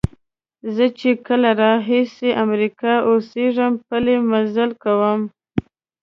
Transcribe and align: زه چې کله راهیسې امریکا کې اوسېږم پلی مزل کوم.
زه 0.75 0.85
چې 0.99 1.09
کله 1.27 1.49
راهیسې 1.63 2.29
امریکا 2.43 2.93
کې 2.99 3.03
اوسېږم 3.09 3.73
پلی 3.87 4.15
مزل 4.31 4.69
کوم. 4.83 5.19